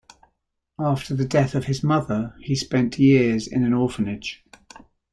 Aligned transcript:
After 0.79 1.13
the 1.15 1.27
death 1.27 1.53
of 1.53 1.65
his 1.65 1.83
mother, 1.83 2.35
he 2.41 2.55
spent 2.55 2.97
years 2.97 3.45
in 3.45 3.63
an 3.63 3.71
orphanage. 3.71 4.43